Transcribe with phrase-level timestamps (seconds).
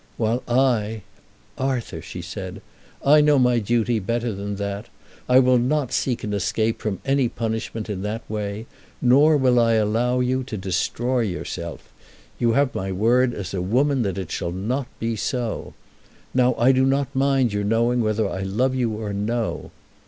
[0.17, 1.03] While I
[1.59, 2.63] Arthur," she said,
[3.05, 4.89] "I know my duty better than that.
[5.29, 8.65] I will not seek an escape from my punishment in that way,
[8.99, 11.93] nor will I allow you to destroy yourself.
[12.39, 15.75] You have my word as a woman that it shall not be so.
[16.33, 19.69] Now I do not mind your knowing whether I love you or no."